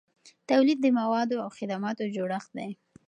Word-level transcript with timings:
تولید 0.49 0.77
د 0.81 0.87
موادو 0.99 1.35
او 1.45 1.49
خدماتو 1.57 2.11
جوړښت 2.15 2.49
دی. 2.57 2.71